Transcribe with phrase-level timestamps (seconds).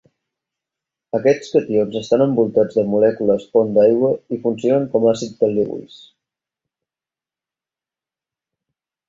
[1.17, 6.01] Aquests cations estan envoltats de molècules pont d'aigua i funcionen com àcids de Lewis.